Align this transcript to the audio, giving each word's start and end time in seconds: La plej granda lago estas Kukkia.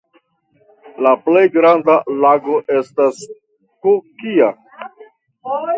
La 1.07 1.11
plej 1.25 1.43
granda 1.57 1.97
lago 2.23 2.59
estas 2.79 3.23
Kukkia. 3.87 4.51